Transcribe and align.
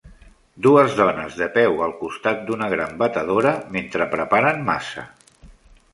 Dues 0.67 0.95
dones 0.99 1.35
de 1.41 1.49
peu 1.57 1.83
al 1.89 1.93
costat 1.99 2.41
d'una 2.49 2.71
gran 2.73 2.97
batedora 3.03 3.55
mentre 3.77 4.09
preparen 4.19 4.69
massa. 4.71 5.05